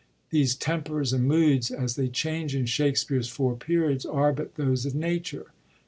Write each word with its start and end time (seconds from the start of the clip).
These 0.31 0.55
tempers 0.55 1.13
and 1.13 1.25
moods, 1.27 1.69
as 1.69 1.95
they 1.95 2.07
change 2.07 2.55
in 2.55 2.65
Shak 2.65 2.97
spere's 2.97 3.29
Four 3.29 3.55
Periods, 3.55 4.03
are 4.03 4.33
but 4.33 4.55
those 4.55 4.83
of 4.83 4.95
nature. 4.95 5.51